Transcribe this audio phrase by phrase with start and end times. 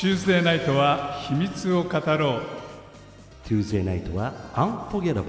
[0.00, 2.42] Tuesday ナイトは秘密を語ろう
[3.46, 5.24] Tuesday ナイトは Unforgettable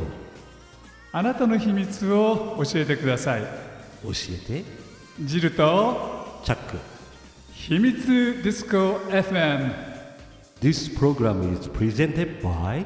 [1.11, 4.11] あなたの秘密を教えてください教
[4.49, 4.65] えて
[5.20, 6.77] ジルとチャック
[7.52, 9.73] 秘密ディスコ FM
[10.61, 12.85] This program is presented by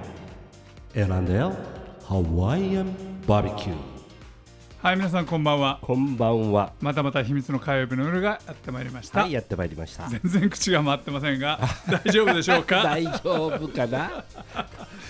[0.96, 1.56] L&L
[2.08, 2.96] Hawaiian
[3.28, 3.95] Barbecue
[4.86, 5.80] はい皆さんこんばんは。
[5.82, 6.72] こんばんは。
[6.80, 10.08] またまた秘密の火曜日の夜がやってまいりました、はいやってまいりました。
[10.08, 11.60] 全然口が回ってませんが
[12.06, 12.84] 大丈夫でしょうか？
[12.86, 14.24] 大丈夫かな？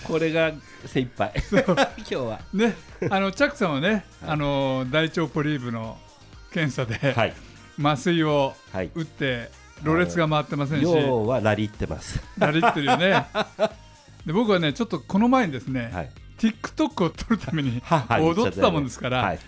[0.07, 0.53] これが
[0.85, 1.33] 精一杯。
[1.51, 2.39] 今日は。
[2.53, 2.73] ね
[3.09, 5.97] あのチャックさんはね、あの大腸ポリープの
[6.53, 7.33] 検査で、はい。
[7.77, 8.91] 麻酔をはい。
[8.95, 9.51] 打って
[9.83, 12.23] ろれつが回ってませんし、要はラリってます。
[12.37, 13.25] ラリってるよね。
[14.25, 16.09] で僕はねちょっとこの前にですね、はい。
[16.37, 18.21] TikTok を撮るためにはい。
[18.21, 19.39] 踊ってたもんですから、はい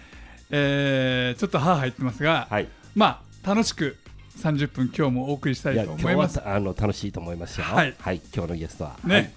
[0.50, 2.67] えーちょっと歯入ってますが、はい。
[2.95, 3.98] まあ楽しく
[4.38, 6.48] 30分今日もお送りしたいといや今日は思います。
[6.48, 7.66] あの楽しいと思いますよ。
[7.66, 7.95] はい。
[8.04, 8.95] 今日のゲストは。
[9.04, 9.34] ね、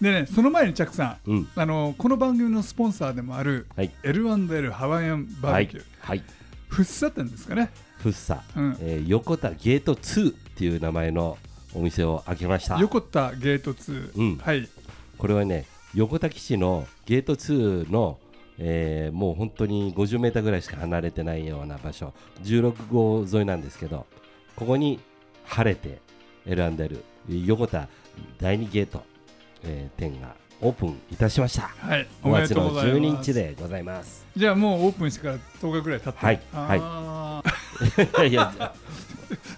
[0.00, 1.48] でねその前にチャックさん、うん。
[1.54, 3.90] あのこの番組のスポンサーでもあるはい。
[4.02, 6.22] L&L ハワイアンバはいーベキュー、はい。
[6.68, 7.70] 福生店ですかね。
[7.98, 8.76] フッサ、うん。
[8.80, 11.36] えー横田ゲート2っていう名前の
[11.74, 12.78] お店を開けました。
[12.78, 14.38] 横田ゲート2、うん。
[14.38, 14.68] はい。
[15.18, 18.18] これはね横田基地のゲート2の、
[18.58, 22.12] えーもう本当に50メーターぐらいしか離れてないような場所。
[22.42, 24.06] 16号沿いなんですけど
[24.56, 25.00] ここに
[25.44, 26.00] 晴れて
[26.46, 27.04] L&L
[27.46, 27.88] 横田
[28.38, 29.02] 第2ゲート、
[29.64, 31.62] えー店がオープンいたしました。
[31.78, 33.00] はい、おめで5月のとうございます。
[33.00, 34.26] 12日でございます。
[34.36, 36.40] じゃあもうオープンしてから10日ぐらい経ってはい。
[36.52, 38.28] あー。
[38.28, 38.72] いや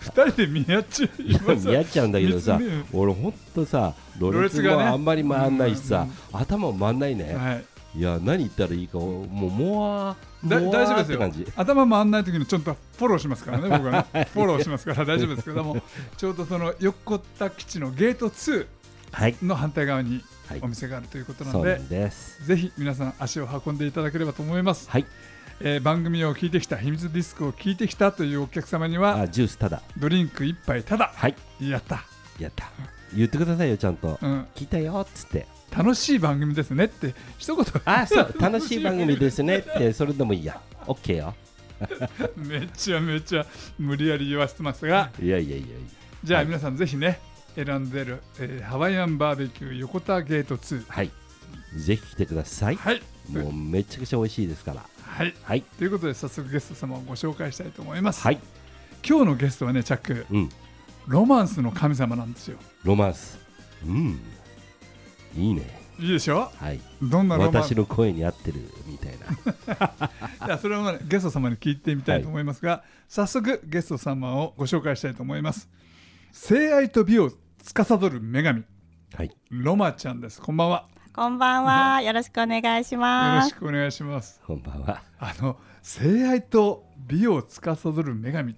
[0.00, 1.10] 二人で見合っちゃい
[1.46, 1.68] ます。
[1.68, 2.58] 見合っちゃうんだけどさ
[2.92, 7.64] 俺ほんとさろれつがあんまり回んないしさ、うん頭も回んないね、はい
[7.96, 11.46] いや何言ったらいいかもうもわ大丈夫ですよ。
[11.56, 15.78] 頭回んない時にちょっとフォローしますからね僕はねフォローしますから大丈夫ですけども
[16.18, 18.66] ちょうどその横田基地のゲート2
[19.12, 25.06] はいの反対側にはいお店があるということなので、んですぜひ皆さん足を運んでいただければと思います、はい
[25.60, 32.04] えー番組を聞いてきた秘密ディスクを聞いてきたというお客様にはあジュースただドリンク1杯ただはいやった、
[32.38, 32.70] やった
[33.14, 37.64] 言ってくださいよちゃんと、うん、聞いたよっつって楽しい番組ですねって一言。
[37.84, 40.60] あそう楽しい番組ですねってそれでもいいや。
[40.86, 41.34] OK よ。
[42.36, 43.44] めちゃめちゃ
[43.78, 45.10] 無理やり言わせてますが。
[45.20, 45.80] いやいやいやいはい
[46.24, 47.20] じゃあ皆さんぜひね
[47.54, 51.10] 選んでる、えーハワイアンバーベキュー横田ゲート2やはい。
[51.76, 53.02] ぜひ来てください、はい。
[53.28, 54.84] もうめちゃくちゃ美味しいですから。
[55.02, 55.34] はい。
[55.42, 55.62] はい。
[55.62, 58.38] ということで早速ゲスト様をご紹介したいと思います、はい。
[59.06, 60.26] 今日のゲストはねチャック。
[60.30, 60.48] うん。
[61.06, 62.58] ロマンスの神様なんですよ。
[62.82, 63.38] ロマンス。
[63.86, 64.20] うん
[65.36, 65.62] いいね。
[65.98, 66.50] いいでしょ？
[66.56, 66.80] はい。
[67.02, 67.64] どんなロマン？
[67.64, 70.46] ス私の声に合ってるみたいな。
[70.46, 75.68] いやそれを、ね、ゲスト様に聞いてみたいと思いますが、早速ゲスト様をご紹介したいと思います。
[76.32, 77.30] 性愛と美を
[77.62, 78.64] 司る女神。
[79.14, 79.30] はい。
[79.50, 80.40] ロマちゃんです。
[80.40, 80.86] こんばんは。
[81.14, 82.02] こんばんは。
[82.02, 83.48] よろしくお願いしよろます。
[83.48, 84.40] しくお願いします。
[84.46, 85.02] こんばんは。
[85.18, 88.54] あの性愛と美を司る女神。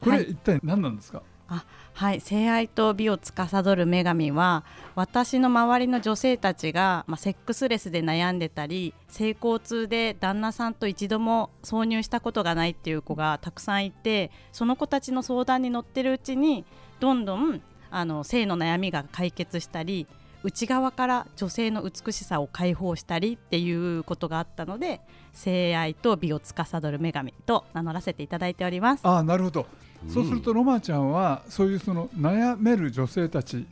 [0.00, 0.30] これ、はい。
[0.32, 1.22] 一体何なんですか？
[1.48, 2.20] あ、はい。
[2.20, 16.64] 性愛と美を司る女神は、私の周りの女性たちが、まあ、セックスレスで悩んでたり、性交痛で旦那さんと一度も挿入したことがないっていう子がたくさんいて、その子たちの相談に乗ってるうちに、
[17.00, 20.06] どんどんあの性の悩みが解決したり、
[20.44, 25.00] 内側から女性の美しさを解放したりっていうことがあったので
[25.32, 29.00] 性愛と美を司る女神と名乗らせていただいております。
[29.04, 29.66] あなるほど、
[30.08, 33.66] そうするとロマちゃんはそういうその悩める女性たち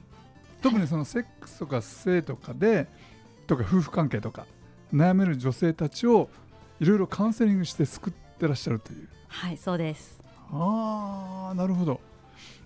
[0.60, 2.86] 特にそのセックスとか性とかで
[3.46, 4.46] とか夫婦関係とか
[4.92, 6.28] 悩める女性たちを
[6.80, 9.08] いろいろカウンセリングして救ってらっしゃるという。
[9.28, 10.20] はい、そうです。
[10.50, 12.00] ああなるほど。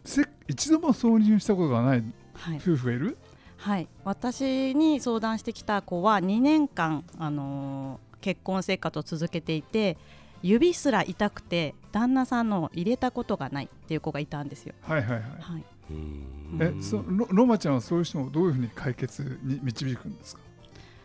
[0.04, 2.04] せ一度も挿入したことがない
[2.34, 3.18] はい、夫婦がいる？
[3.56, 9.96] はい、私に相談してきた子は2年間、あのー結婚生活を続けていて
[10.42, 14.74] 指すら痛くて旦那さんのを入れたことがないっていう子がいたんですよ。
[14.82, 15.22] はいはいはい。
[15.40, 16.58] はい、うん。
[16.60, 20.42] えそロロマちゃんはそういう人をどういうふうに解決に導くんですか、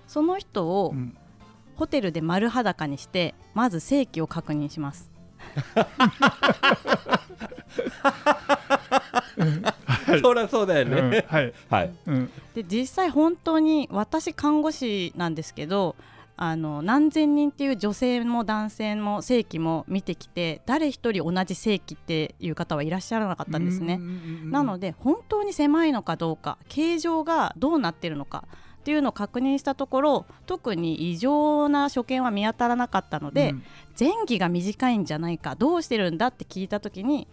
[0.08, 1.18] その人をうん。
[1.76, 5.10] ホテルで丸裸にしてまず性器を確認します。
[10.22, 11.10] そりゃそうだようん。
[11.10, 11.94] ね、はい、はい。
[12.06, 15.96] うん、で実際本当に私看護師なんですけど
[16.38, 24.02] あの何千人っていう女性も男性も性器も見てきて誰一人同じ性器っていう方はいらっしゃらなかったんですね。
[24.44, 28.46] なのでで本当に狭いのかどうか形状がどうなってるのか
[28.80, 33.54] っていうのを確認したところ特に異常な所見は見当たらなかったので、
[33.98, 37.28] 前戯が短いんじゃないかどうしてるんだって聞いた時に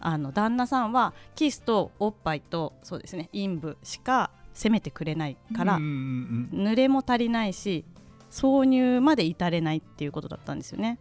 [0.00, 6.66] あの旦那さんはキスとおっぱいとそうですね陰部しか責めてくれないから、うんうんうん。
[6.66, 7.84] 濡れも足りないし
[8.30, 10.98] 挿入まで至れないっていうことだったんですよね。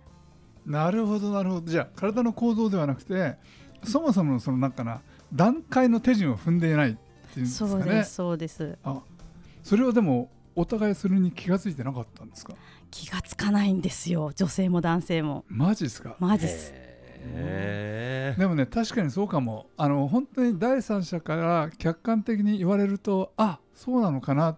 [0.65, 1.67] なるほどなるほど。
[1.71, 3.35] じゃあ体の構造ではなくて
[3.83, 5.01] そもそものそのなんかな
[5.33, 6.93] 段階の手順を踏んでいないっ
[7.33, 7.83] ていうんですかね。
[7.83, 8.77] そうですそうです。
[8.83, 9.01] あ
[9.63, 12.53] それはでもお互いそれに気がついてなかったんですか？
[12.89, 14.31] 気がつかないんですよ。
[14.35, 15.45] 女性も男性も。
[15.47, 16.15] マジですか？
[16.19, 16.73] マジっす。
[17.23, 19.67] でもね確かにそうかも。
[19.77, 24.57] あの本当に第三者から客観的に言われるとあそうなのかなっ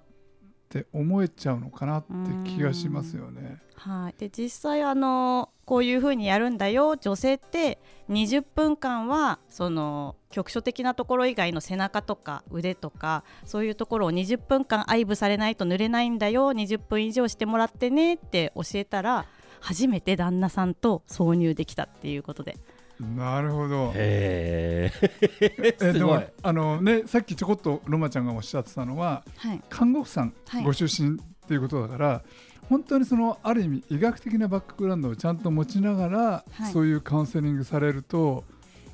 [0.77, 3.59] って思えちゃうのかなって気がしますよね。
[3.73, 7.79] はい、で実際あのこういうふうにやるんだよ女性って
[8.09, 19.25] 20分間はその局所的なところ以外の背中とか腕とかそういうところを20分間愛撫されないと濡れないんだよ20分以上してもらってねって教えたら
[19.61, 22.57] 初めて旦那さんと挿入できたっていうことで。
[22.99, 23.91] なるほど。
[23.95, 29.61] へええですもあのねさっきちょこっとロマちゃんがおっしゃってたのははい。
[29.69, 30.63] 看護婦さんはい。
[30.63, 32.21] ご出身っていうことだから、
[32.69, 36.19] 本当にそのある意味医学的なバックグラウンドをちゃんと持ちながら、
[36.51, 36.71] はい。
[36.71, 38.43] そういうカウンセリングされると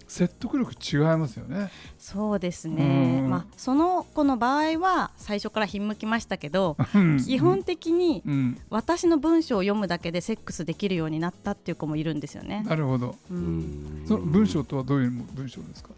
[0.07, 1.71] 説得力違いますよね。
[1.97, 6.77] そうですねうんまあその子の場合は最初からひんむきましたけど
[7.25, 12.63] 基本的にうん、私の文章を読むだけでセックスできるようになったっていう子もいるんですよね。
[12.67, 13.15] なるほど。
[13.31, 15.89] ううんんその文章とはどういう文章ですか？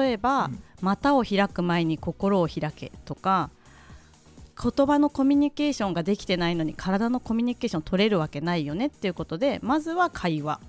[0.00, 3.50] 例えば、うん股を開く前に心を開けとか
[4.60, 10.60] 言葉のコミュニケーションができてないのに体のコミュニケーション取れるわけないよねっていうことでまずは会話。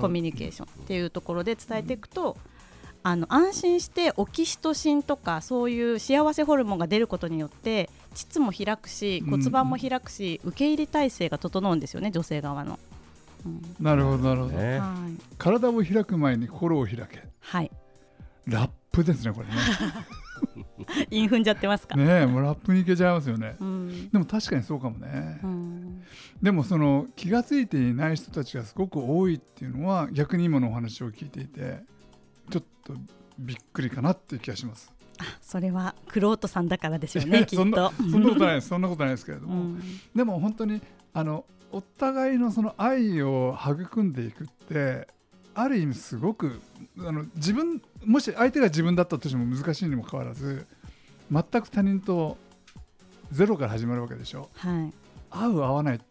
[0.00, 0.68] コミュニケーション。
[0.84, 2.36] っていうところで伝えていくと、
[3.02, 9.30] あの安心してオキシトシンとかそういう幸せホルモンが出ることによって膣も開くしうん。
[9.30, 12.78] 骨盤も開くし、受け入れ体制が整うんですよね女性側の。
[13.44, 13.62] うん。
[13.78, 14.52] なるほどなるほど。
[14.52, 14.78] ね。
[14.78, 17.24] はい、体を開く前に心を開け。
[17.40, 17.70] はい、
[18.46, 19.46] ラップですねこれ
[21.10, 21.96] イン踏んじゃってますか？
[21.96, 22.26] ね。
[22.26, 23.56] もうラップにいけちゃいますよね。
[23.60, 25.40] うんでも確かにそうかもね。
[25.42, 26.02] うん
[26.42, 31.80] でもその気がついていない人たちがすごく多いっていうのは逆に今のお話を聞いていて
[32.50, 32.94] ちょっと
[33.38, 34.92] びっくりかなっていう気がします。
[35.40, 37.46] それはクロートさんだからでしょうね。
[37.50, 39.80] そんなことないですそんなことないですけれども、うん
[40.14, 40.82] でも本当に
[41.12, 45.08] あのお互いのその愛を育んでいくって
[45.54, 46.60] ある意味すごく
[46.98, 50.66] あの自分もし相手が自分だったとしても難しいにもかかわらず
[51.30, 52.36] 全く他人と
[53.30, 54.48] ゼロから始まるわけでしょ。
[54.54, 54.92] はい、
[55.30, 56.04] 合う合わないって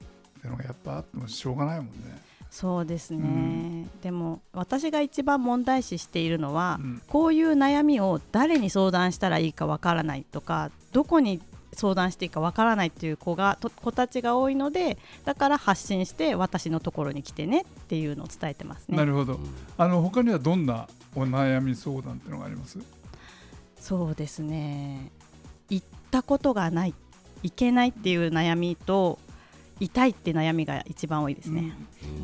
[0.46, 2.22] いうのがやっぱあってもしょうがないもんね。
[2.50, 3.90] そうですね、うん。
[4.02, 7.02] でも私が一番問題視しているのは、うん。
[7.08, 11.42] こういう悩みを誰に相談したらいいかわからないとかどこに
[11.74, 18.98] 相談していいかわからないっていう子がと子たちが多いのでだから発信して私のところに来てねっていうのを伝えてますね。
[18.98, 19.40] なるほど。
[19.78, 22.80] あの他にはどんなお悩み相談っていうのがあります？
[23.78, 25.12] そうですね。
[25.70, 26.94] 行ったことがない
[27.42, 29.20] 行けないっていう悩みと
[29.80, 31.74] 痛いって悩みが一番多いですね。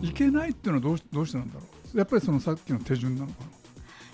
[0.01, 1.61] いけないっていうのはどうしどうしてなんだろ
[1.93, 1.97] う？
[1.97, 3.33] やっぱりそのさっきの手順なのか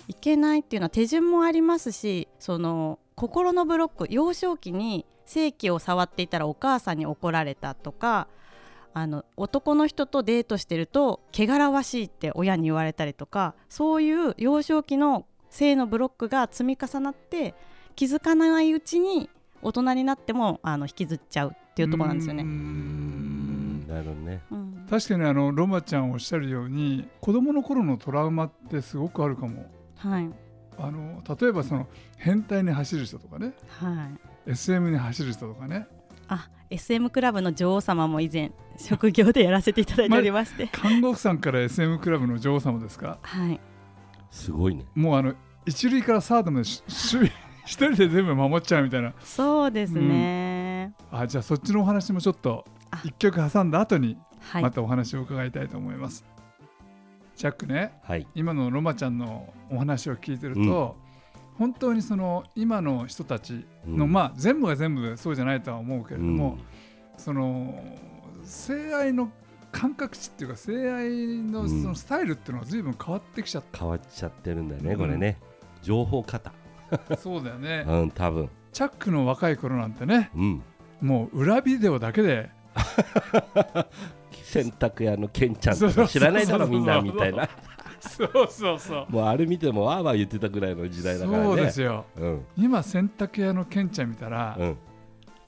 [0.08, 8.28] いけないっていうのは手順もありますしその心のブロック幼少期に性器を触っていたらお母さんに怒られたとか
[8.94, 17.54] あの男の人とデートしてると汚らわしいって親に言われたりとかそういう幼少期の性のブロックが積み重なって
[17.94, 19.28] 気づかないうちに
[19.60, 22.42] 大人になってもあの引きずっちゃうっていうところなんですよね。
[22.42, 23.86] ん。
[23.86, 24.40] なるほどね。
[24.50, 24.86] うん。
[24.88, 29.66] 確かにあのロマちゃんおっしゃるように子供の頃のトラウマってすごくあるかも。
[29.96, 30.30] はい。
[30.78, 31.86] あの例えばその
[32.18, 33.52] 変態に走る人とかね。
[33.68, 35.86] はい SM に走る人とかね。
[36.28, 43.18] あ SM クラブの女王様も以前職業でやらせていただいておりまして、 看護婦さんから SM クラブの女王様ですか？
[43.22, 43.60] はい。
[44.30, 44.84] すごいね。
[44.94, 45.34] もうあの
[45.64, 47.32] 一塁からサードまでし守備
[47.66, 49.12] 一人で全部守っちゃうみたいな。
[49.20, 53.00] そうですね、あじゃあそっちのお話もちょっとあ。
[53.04, 54.16] 一曲挟んだ後に
[54.52, 56.24] はい、またお話を伺いたいと思います、
[57.34, 57.92] チャックね。
[58.02, 58.26] はい。
[58.34, 60.96] 今のロマちゃんのお話を聞いてると、
[61.58, 64.12] 本当にその今の人たちの、うん。
[64.12, 66.60] まあ全部が全部そうじゃないとは思うけれども、うん。
[67.16, 67.82] その
[68.44, 69.30] 性愛の
[69.72, 71.10] 感覚値っていうか性愛
[71.42, 74.98] のうんそのスタイルっていうのが随分変わってきちゃっ変わっちゃってるんだよね、うん。
[74.98, 75.38] これね。
[75.82, 76.52] 情報型
[77.08, 77.84] た、そうだよね。
[77.88, 78.48] うん多分。
[78.72, 80.62] チャックの若い頃なんてねうん。
[81.00, 82.50] もう裏ビデオだけで。
[84.42, 87.48] 洗濯屋のケンちゃんとか知らないだろみんなみたいな
[88.00, 89.12] そうそうそう。
[89.12, 91.44] もうあれ見てもわーわー言ってたぐらいの時代だからね。
[91.44, 92.06] そうですよ。
[92.16, 92.44] うん。
[92.56, 94.76] 今洗濯屋のケンちゃん見たら、うん。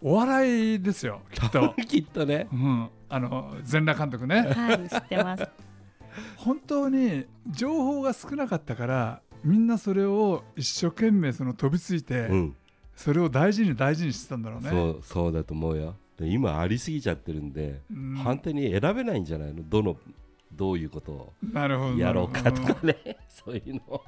[0.00, 2.48] お笑いですよきっと、 きっとね。
[2.52, 4.42] うん、あの全裸監督ね。
[4.42, 5.48] はい知ってます。
[6.36, 12.56] 本当に情報が少なかったからみんなそれを一生懸命その飛びついて、うん。
[12.94, 14.70] それを大事に大事にしてたんだろうね。
[14.70, 15.96] そうそうだと思うよ。
[16.16, 18.14] で今ありすぎちゃってるんで、うん。
[18.16, 19.62] 反対に選べないんじゃないの？
[19.68, 19.96] どの
[20.58, 21.96] どういうことをなるほど。
[21.96, 23.16] やろうかとかね。
[23.30, 24.02] そういうの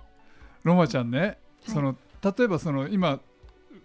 [0.65, 1.39] ロマちゃんね、はい。
[1.65, 3.21] その例えばその今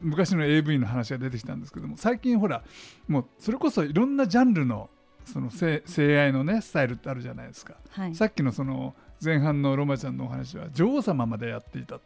[0.02, 2.64] 昔の AV の話が出てきたんですけども最近ほら
[3.08, 4.90] もうそれこそいろんなジャンルの
[5.24, 8.16] その性性愛のねスタイルってあるじゃないですか、はい。
[8.16, 8.94] さっきのその
[9.24, 12.02] 前半のロマちゃんのお話は女王様までやっていた、は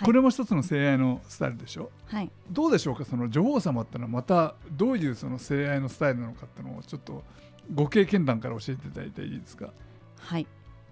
[0.00, 0.04] い。
[0.04, 1.90] これも一つの性愛のスタイルでしょ？
[2.06, 2.30] はい。
[2.50, 3.04] どうでしょうか？
[3.04, 7.22] その女王様ってのはまたどういうその性愛のスタイルなのかっていうのをちょっと
[7.74, 9.70] ご経験談から教えていただいていいですか？
[10.18, 10.46] はい。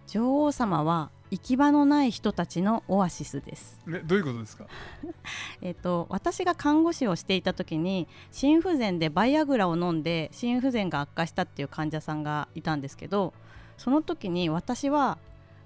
[0.06, 3.80] 女王様は行き場のない人たちのオアシスです。
[3.88, 4.66] えどういうことですか？
[5.60, 13.34] えっと私が看護師をしていた時に心不全でバイアグラを飲んで心不全が悪化したっていう患者さんがいたんですけど
[13.76, 15.18] その時に私は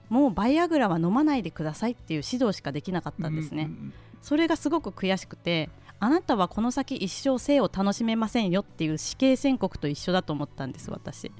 [0.08, 11.32] もうバイアグラは飲まないでくださいっていう指導しかできなかったんですね、うんうんそれがすごく悔しくてあなたはこの先一生性を楽しめませんよっていう死刑宣告と一緒だと思ったんです私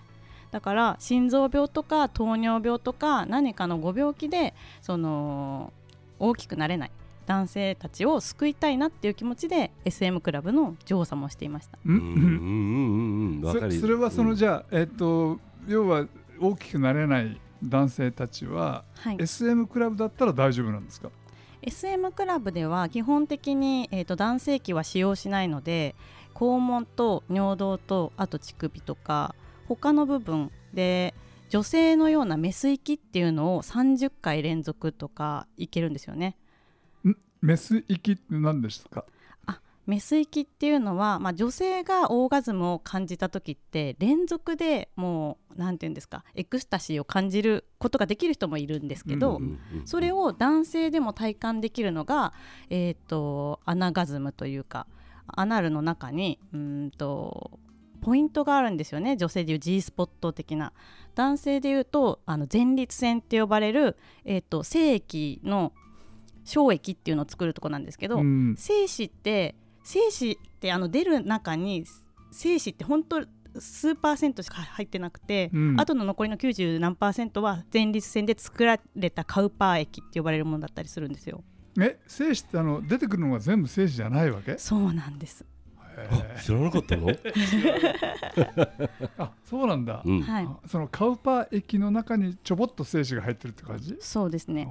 [0.50, 5.72] だから心臓病とか糖尿病とか何かのご病気でその
[6.18, 6.90] 大きくなれない
[7.26, 11.78] 男性たちを救いたいなっていう気持ちで SM クラブの女王様をしていました。
[11.86, 11.94] うん。
[11.94, 12.02] うん。
[12.02, 12.10] うん。
[12.10, 12.20] うん。
[12.20, 13.38] うん。
[13.38, 13.42] うん。
[13.42, 15.38] わかるそそれはそのうんじゃあ、えっと
[15.68, 16.06] 要は
[16.40, 19.16] 大きくなれない男性たちは、はい。
[19.20, 21.10] SM クラブだったら大丈夫なんですか
[21.62, 25.94] ？SM クラブでは基本的に、えー、と男性器は使用しないので
[26.34, 29.34] 肛門と尿道とあと乳首とか
[29.76, 31.14] 他の部分で
[31.48, 36.36] 女性のようなメス域っていうのを30回連続とかいけるんですよね。
[37.40, 39.04] メス域って何ですか？
[39.86, 49.86] メス域っていうのは、まあ、女性がオーガズムを感じた時って連続でもう何て言うんですかエクスタシーを感じることができる人もいるんですけど、うんうんうん。
[49.86, 52.32] それを男性でも体感できるのが、
[52.68, 54.86] えー、とアナガズムというか
[55.26, 57.58] アナルの中にうーんと
[58.00, 59.16] ポイントがあるんですよね。
[59.16, 60.72] 女性でいう G スポット的な。
[61.14, 65.72] 男性でいうとあの前立腺って呼ばれる、えー、と精液の
[66.44, 68.54] 小液っていうのを作るとこなんですけど、うん。
[68.56, 69.54] 精子って
[69.84, 71.84] 精子ってあの出る中に
[72.32, 73.24] 精子って本当
[73.58, 75.80] 数パーセントしか入ってなくて、うん。
[75.80, 81.42] あとの残りの90何パーセントは前立腺で作られたカウパー液って呼ばれるものだったりするんですよ。
[81.80, 84.58] え精子ってあの出てくるのが全部精子じゃないわけ？
[84.58, 85.44] そうなんです、
[86.42, 87.08] 知らなかったの？
[87.08, 90.22] ー あそうなんだ、うん。
[90.22, 90.44] はい。
[90.44, 93.96] あそのカウパー液の中にちょぼっと精子が入ってるって感じ？
[94.00, 94.68] そうですね。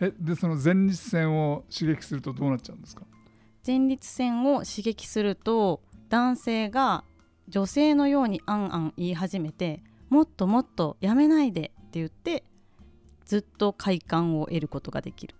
[0.00, 3.02] えでその前立腺を刺激するとどうなっちゃうんですか？
[3.66, 7.04] 前立腺を刺激すると男性が
[7.48, 12.44] 女性のようにあんあん言い始めてもっともっとやめないでって言って
[13.26, 15.34] ずっと快感を得ることができる。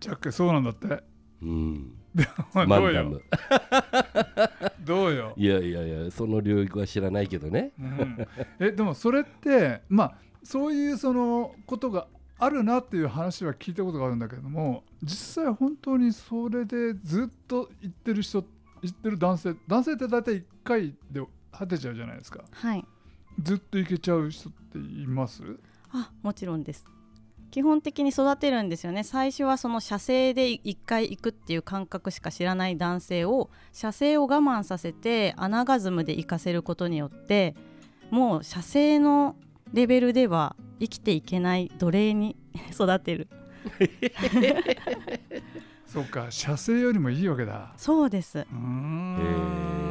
[0.00, 1.02] ジャックそうなんだって。
[1.42, 1.88] うん。
[1.88, 2.01] ど
[2.54, 3.22] マンダム。
[4.84, 5.32] どうよ。
[5.36, 7.72] いやいやいやその領域は知らないけどね。
[7.78, 8.26] うん。
[8.58, 12.06] えでもそれってまあそういうそのことが
[12.38, 18.44] あるなっていう話は聞いたことがあるんだけれども実際本当にそれでずっと言ってる人
[18.82, 22.42] 言ってる男性男性って大体1回で果てちゃうじゃないですか。
[22.50, 22.84] はい。
[23.40, 25.42] ずっといけちゃう人っています？
[25.92, 26.84] あもちろんです
[27.52, 29.04] 基本的に育てるんですよね。
[29.04, 37.54] 最初はその射精で1回行くっていう感覚しか知らない男性を射精を我慢させてアナガズムで行かせることによって
[38.10, 39.36] もう射精の
[39.74, 42.36] レベルでは生きていけない奴隷に
[42.72, 43.28] 育てる。
[45.86, 46.28] そうか。
[46.30, 47.74] 射精よりもいいわけだ。
[47.76, 48.38] そうです。
[48.38, 49.18] うーん。
[49.20, 49.81] えへっ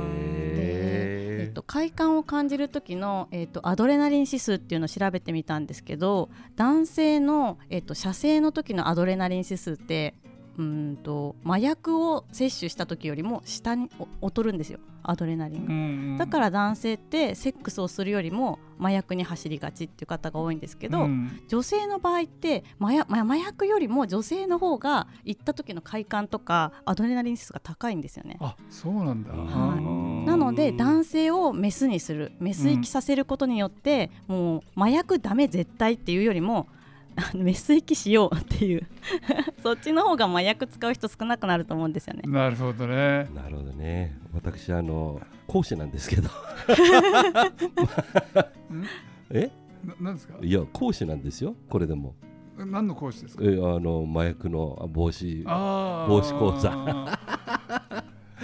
[1.61, 10.15] と、快感を感じる時の、えっと、アドレナリン指数っていうのを調べてみたんですけど男性の、えっと、射精の時のアドレナリン指数って
[10.61, 13.89] うーんと麻薬を摂取した時よりも下に
[14.21, 14.79] お劣るんですよ。
[15.03, 15.73] アドレナリンが。
[15.73, 21.41] うんだから男性ってセックスをするよりも麻薬に走りがちっていう方が多いんですけど、うん。
[21.47, 28.37] 女性の場合って麻薬麻薬よりも女性の方が行った時の快感とかアドレナリン指数が高いんですよね。
[28.39, 30.27] あそうなんだ、はい。
[30.27, 36.67] なので男性をメスにするメス行きさせることによって、もう麻薬ダメ絶対っていうよりも
[37.15, 38.87] あのメス行きしようっていう。
[39.61, 42.23] そっちの方が麻薬使う人少なくなると思うんですよね。
[42.25, 43.29] なるほどね。
[43.35, 44.17] なるほどね。
[44.33, 46.29] 私あの講師なんですけど。
[49.31, 49.49] え？
[49.85, 50.35] ななんですか？
[50.41, 51.55] いや講師なんですよ。
[51.69, 52.15] これでも。
[52.57, 53.43] 何の講師ですか？
[53.45, 56.71] えあの麻薬の防止防止講座。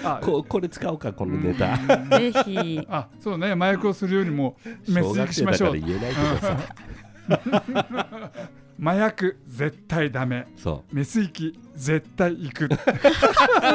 [0.03, 1.73] あここれ使おうかこのネタ。
[1.73, 2.79] うんぜひ。
[2.89, 3.51] あそうね。
[3.53, 4.57] 麻薬をするよりも
[4.87, 5.77] メス行きしましょう。
[5.77, 6.57] 小学生だから言えないけどさ
[8.79, 10.47] 麻薬絶対ダメ。
[10.55, 12.65] そメス行き絶対行く。
[12.65, 12.69] う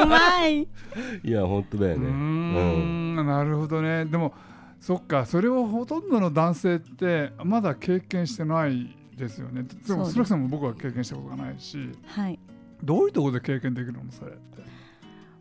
[0.07, 0.63] まい。
[0.63, 0.67] う
[1.25, 2.09] いや本当だよね。
[2.11, 3.17] ん。
[3.17, 4.05] なるほどね。
[4.05, 4.33] でも
[4.81, 5.27] そっか。
[5.27, 9.63] それをほとんどの男性ってまだ経験してないですよね。
[9.63, 10.13] でもそうです。
[10.13, 11.91] スラクさんも僕は経験したことがないし。
[12.07, 12.39] はい。
[12.83, 14.01] どういうところで経験できるの？
[14.11, 14.63] それって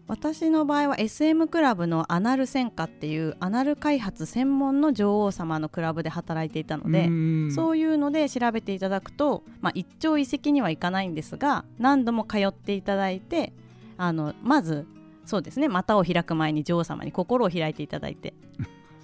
[0.08, 7.06] 私の場合は SM クラブのアナル専科っていうアナル開発専門の女王様のクラブで働いていたので、
[7.54, 13.54] そういうので調べていただくと、まあ、一朝一夕にはいかないんですが何度も通っていただいて
[13.98, 14.86] あのまず
[15.26, 18.34] そうですね股を開く前に女王様に心を開いていただいて。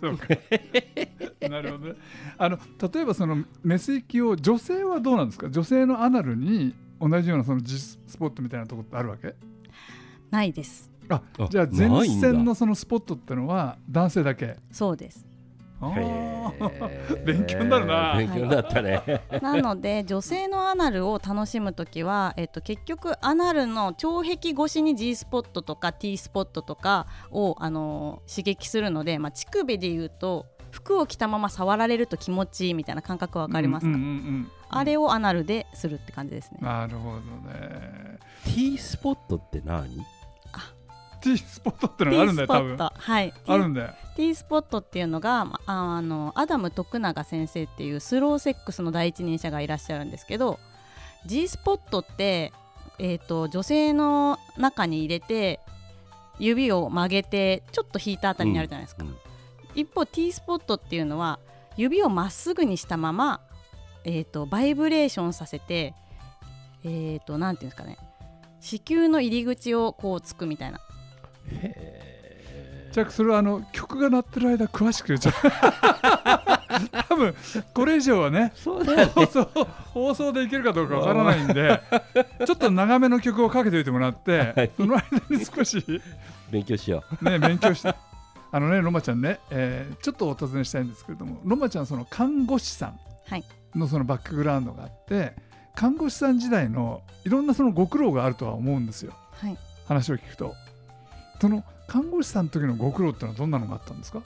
[0.01, 0.27] そうか。
[1.49, 1.95] なるほどね。
[2.37, 2.59] あの
[2.93, 5.49] 例えばそのメス行きを女性はどうなんですか？
[5.49, 9.33] 女性のアナルに同じようなその G スポットみたいなところってあるわけ？
[10.31, 10.91] ないです。
[11.09, 14.57] ああじゃあ前線のそのスポットってのは男性だけ？
[14.71, 15.25] そうです。
[17.23, 18.15] 勉強になるな。
[18.17, 19.03] 勉強になったね。
[19.41, 34.47] なので女性のアナルを楽しむ時は、えっと、結局アナルの腸壁越しに G スポットとか T スポットとかを、あのー刺激するので、まあ、乳首でいうと服を着たまま触られると気持ちいいみたいな感覚わかりますか、うんうんうんうん。
[34.69, 36.57] あれをアナルでするって感じですね。
[36.61, 37.19] なるほど
[37.51, 38.17] ね。
[38.45, 40.03] T スポットって何？
[41.21, 42.75] T スポットってのがあるんだ T スポよ多分。
[42.75, 43.33] ットはい。
[43.47, 43.93] あるんだよ。
[44.15, 50.59] T スポットっていうのがまああのアダム徳永先生っていうスローセックスの第一人者がいらっしゃるんですけど
[51.25, 52.51] G スポットって、
[52.99, 55.59] えー、と女性の中に入れて
[56.39, 59.15] 指を曲げてちょっと引いたあたりにあるじゃないですか、うん
[59.75, 61.37] 一方 T スポットっていうのは
[61.75, 63.41] 指をまっすぐにしたまま、
[64.05, 65.93] えー、とバイブレーションさせて
[66.83, 67.97] えー、となんていうんですかね。
[68.59, 70.79] 子宮の入り口をこうつくみたいな。
[70.79, 70.81] へ
[72.91, 75.33] じゃあそれはあの曲が鳴ってる間詳しく言っちゃう。
[77.09, 77.35] 多分
[77.73, 79.05] これ以上はねそうだよね。
[79.05, 79.43] 放送
[79.93, 81.81] 放送でいけるかどうかわからないんで
[82.45, 84.71] ちょっと長めの曲をかけておいてもらって、はい。
[84.75, 85.83] その間に少し
[86.51, 87.93] 勉強しよね勉強して。
[88.51, 93.43] あのねロマちゃんね、えーちょっとお尋ねしたいんですけれどもロマちゃんその看護師さんはい。
[93.75, 95.33] のそのバックグラウンドがあって
[95.75, 99.13] 看護師さん時代のいろんなそのご苦労があるとは思うんですよ。
[99.33, 99.57] はい。
[99.87, 100.55] 話を聞くと
[101.39, 104.21] その看護師さんの時のご苦労ってのはどんなのがあったんですか？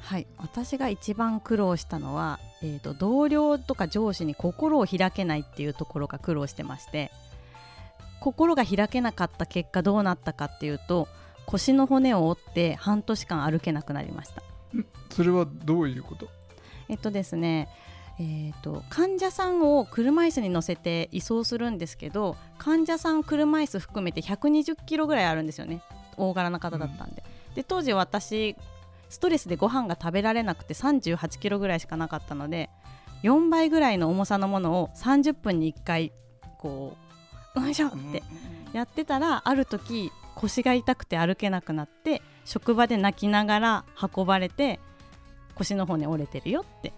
[0.00, 7.10] はい、私が一番苦労したのは、えー、と同僚とか上司に心を開けないっていうところが苦労してまして
[8.20, 11.08] 心が開けなかった結果どうなったかっていうと
[11.46, 14.42] 腰の骨を折って半年間歩けなくなりました。
[15.10, 16.28] それはどういうこと？
[16.88, 17.68] えっとですね
[18.20, 25.82] えー、と患者さんを車椅子に乗せて移送するんですけど患者さん車椅子含めて120キロぐらいあるんですよね
[26.18, 27.22] 大柄な方だったんで,、
[27.54, 28.56] で当時私
[29.08, 32.68] ストレスでご飯が食べられなくて38キロぐらいしかなかったので
[33.22, 36.12] 4倍ぐらいの重さのものを30分に1回
[36.58, 36.96] こ
[37.56, 38.22] う よいしょって
[38.72, 43.84] やってたらある時腰が痛くて歩けなくなって職場で泣きながら
[44.16, 44.78] 運ばれて
[45.56, 46.92] 腰の骨折れてるよって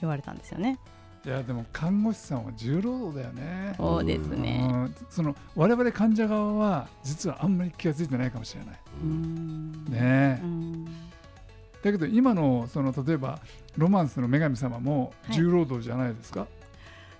[0.00, 0.78] 言われたんですよね。
[1.24, 3.74] いやでも看護師さんは重労働だよね。
[3.76, 4.68] そうですね。
[4.70, 8.80] うんその我々患者側は実はあんまり気が付いてないかもしれない。
[9.90, 10.42] ね
[11.82, 13.40] だけど今のその例えば
[13.76, 16.46] ロマンスの女神様もはい重労働じゃないですか、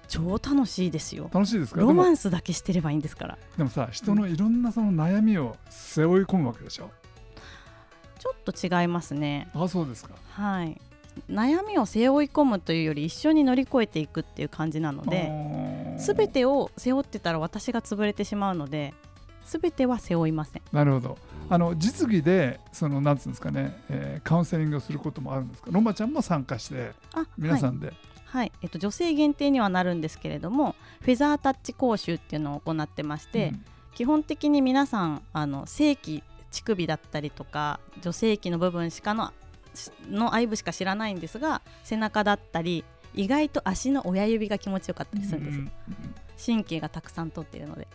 [0.09, 1.31] 超楽しいですよ。
[1.33, 1.81] 楽しいですか？
[1.81, 3.39] ロマンスだけしてればいいんですから。
[3.57, 6.91] でもさ人のいろんなその悩みを背負い込むわけでしょ、
[8.19, 9.49] ちょっと違いますね。
[9.55, 10.81] あそうですかはい。
[11.31, 15.31] 悩みを背負い込むというより一緒に乗り越えていくっていう感じなので、
[15.99, 18.95] すべててを背負ってたら私が潰れてしまうので、
[19.45, 20.63] すべては背負いません。
[20.73, 21.19] なるほど。
[21.51, 25.71] あの実技でそのなんつうんですかね、えーカウンセリングをすることもあるんですか？
[25.71, 27.93] ロマちゃんも参加してあ、皆さはい、んで、
[28.25, 33.65] はい、えっと女性限定にはなるんですけれども、フェザータッチ講習っていうのを行ってまして、うん。
[33.95, 39.33] 基本的に皆さんあの正規乳首だったりとか女性器の部分しかのし
[40.11, 45.65] の愛部しか知らないんですが背中だったり意外と足の親指が気持ちよかったりするんですよ、
[46.55, 47.87] 神経がたくさん通っているので。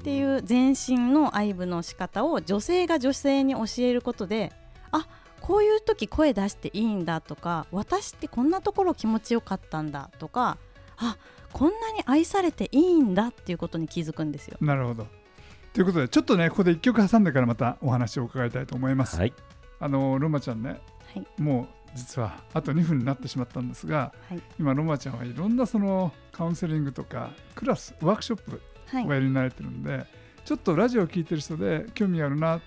[0.00, 4.52] っていう全身の愛部の仕方を女性が女性に教えることで
[4.92, 5.08] あ
[5.40, 10.58] こういう時声出していいんだとか私ってこんなところ気持ちよかったんだとか
[10.96, 11.16] あ
[11.52, 14.58] こんなに愛されていいんだっていうことに気づくんですよ。
[14.60, 15.08] なるほど。
[15.72, 19.34] ということでちょっとねここで一曲挟んでからまたお話を伺いたいと思います、はい。
[19.80, 20.80] あのロマちゃんね
[21.16, 21.42] はい。
[21.42, 24.42] もう実はあと2分になってしまったんですがはい。
[24.60, 29.06] 今ロマちゃんはいろんなそのカウンセリングとかクラスワークショップはい。
[29.06, 30.04] おやりになれてるんで、
[30.44, 32.60] ちょっとラジオを聞いてる人で興味あるなっ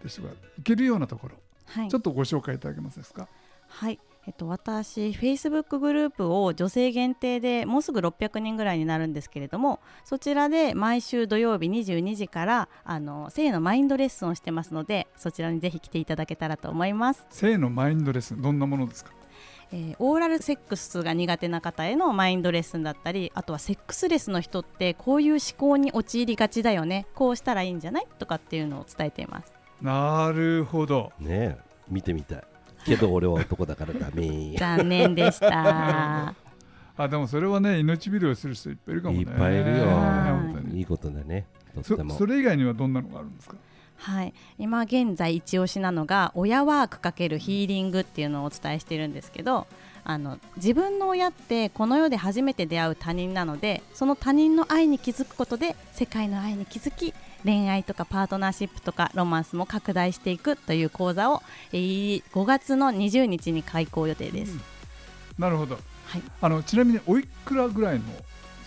[0.00, 0.28] て人が
[0.58, 1.34] いけるようなところ、
[1.66, 1.88] はい。
[1.88, 3.26] ちょっとご紹介いただけますですか？
[3.68, 19.12] はい、えっと、私、Facebook グループを女性限定でもうすぐ600人ぐらいになるんですけれどもそちらで毎週土曜日22時からあの性のマインドレッスンをしてますのでそちらにぜひ来ていただけたらと思います、性のマインドレッスンどんなものですか？
[19.72, 28.06] えーオーラルセックスが苦手な方へのマインドレッスンだったりあとはセックスレスの人ってこういう思考に陥りがちだよねこうしたらいいんじゃない？
[28.18, 29.52] とかっていうのを伝えています。
[29.80, 31.12] なるほど。
[31.20, 31.58] ねえ
[31.88, 32.42] 見てみたい
[32.86, 34.56] けど俺は男だからダメ。
[34.56, 36.34] 残念でした。
[36.98, 39.20] あでもそれはね命拾いする人いっぱいいるかもね。
[39.20, 39.84] いっぱいいるよ。
[39.86, 40.78] 本当に。
[40.78, 41.46] いいことだね。
[41.74, 42.12] とっても。
[42.12, 43.56] そそれ以外にはどんなのがあるんですか？
[43.98, 49.66] はい、今現在一押しなのが親ワーク×ヒーリングっていうのをお伝えしてるんですけど
[50.08, 57.12] あの自分の親ってこの世で初めて出会う他人なのでその他人の愛に気づくことで世界の愛に気づき
[57.44, 61.42] 恋愛とかパートナーシップとかロマンスも拡大していくという講座を、
[61.72, 64.56] えー5月の20日に開講予定です。
[65.38, 65.74] なるほど。
[66.06, 66.22] はい。
[66.40, 68.04] あのちなみにおいくらぐらいの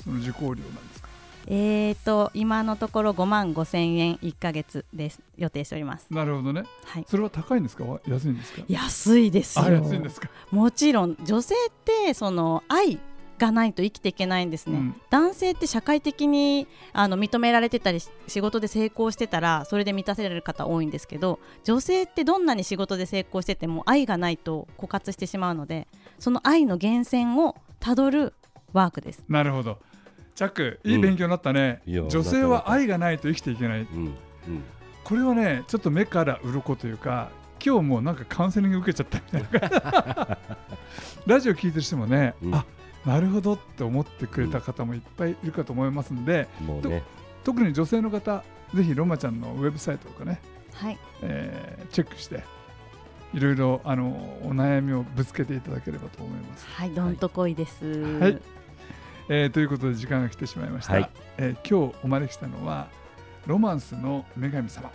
[0.04, 1.09] その受講料なんですか？
[1.48, 5.20] えーと今のところ5万5千円1ヶ月です。
[5.38, 6.14] 予定しております。
[6.14, 6.64] なるほどね。
[6.86, 7.86] はい、それは高いんですか？
[7.86, 8.62] わ安いんですか？
[8.68, 9.66] 安いですよ。
[9.66, 10.30] あ安いんですか？
[10.52, 13.00] もちろん女性ってその愛
[13.40, 14.96] がないと生きていけないんですね、うん。
[15.10, 25.88] 男性って社会的にあの認められてたりし仕事で成功してたらそれで満たせられる方多いんですけど女性ってどんなに仕事で成功してても愛がないと枯渇してしまうので
[26.20, 28.34] その愛の源泉をたどる
[28.74, 29.24] ワークです。
[29.30, 29.80] なるほど
[30.40, 33.82] チャックいい勉強になったね、いいよ女性は愛がないと生きていけない。
[33.82, 34.14] うんうん。
[35.04, 37.30] これはねちょっと目から鱗というか
[37.62, 40.38] 今日もうなんかカウンセリング受けちゃったみたいな。
[41.28, 42.56] ラジオ聞いてる人もね、うん。
[42.56, 42.66] あ
[43.06, 46.48] なるほどって思ってくれた方もいっぱいいるかと思いますんで、
[46.86, 47.04] ね。
[47.44, 48.42] 特に女性の方
[48.74, 50.40] ぜひロマちゃんのウェブサイトとかね、
[50.72, 50.98] はい。
[51.22, 52.46] えーチェックして
[53.34, 54.08] いろいろあの
[54.46, 56.66] お悩みをぶつけていただければと思います。
[56.66, 57.86] はいどんとこいです、
[58.22, 58.42] はい
[59.30, 61.10] えーということで時間が来てしまいました、はい。
[61.38, 62.88] えー今日お招きしたのは
[63.46, 64.92] ロマンスの女神様。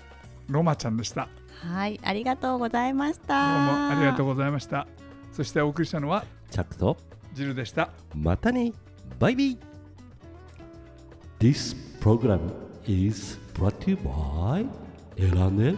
[0.48, 1.28] ロマちゃんでした。
[1.62, 4.86] はいありがとうございましどうたもありがとうございました。
[5.32, 6.96] そしてお送りしたのはチャックと
[7.32, 7.90] ジルでした。
[8.14, 8.72] またね。
[9.18, 9.58] バイビー。
[11.38, 12.40] This program
[12.86, 14.66] is brought to you by
[15.16, 15.74] エラネ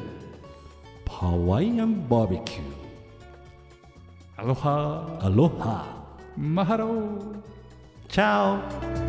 [1.08, 2.62] ハワイアンバーベキュー
[4.36, 7.55] アロハアロハマハロー
[8.08, 9.05] チャオ